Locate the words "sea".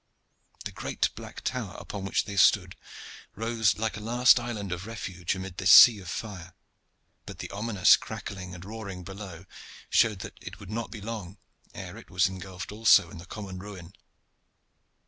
5.71-5.99